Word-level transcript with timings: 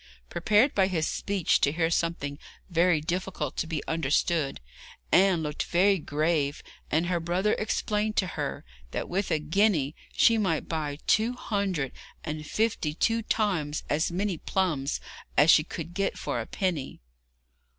Prepared 0.31 0.73
by 0.73 0.87
this 0.87 1.07
speech 1.07 1.61
to 1.61 1.71
hear 1.71 1.91
something 1.91 2.39
very 2.71 3.01
difficult 3.01 3.55
to 3.57 3.67
be 3.67 3.83
understood, 3.87 4.59
Anne 5.11 5.43
looked 5.43 5.61
very 5.61 5.99
grave, 5.99 6.63
and 6.89 7.05
her 7.05 7.19
brother 7.19 7.53
explained 7.53 8.15
to 8.15 8.25
her 8.25 8.65
that 8.89 9.07
with 9.07 9.29
a 9.29 9.37
guinea 9.37 9.95
she 10.11 10.39
might 10.39 10.67
buy 10.67 10.97
two 11.05 11.33
hundred 11.33 11.91
and 12.23 12.47
fifty 12.47 12.95
two 12.95 13.21
times 13.21 13.83
as 13.91 14.11
many 14.11 14.39
plums 14.39 14.99
as 15.37 15.51
she 15.51 15.63
could 15.63 15.93
get 15.93 16.17
for 16.17 16.41
a 16.41 16.47
penny. 16.47 16.99